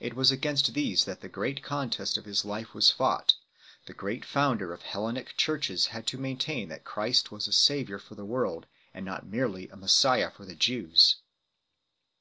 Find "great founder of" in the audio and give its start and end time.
3.94-4.82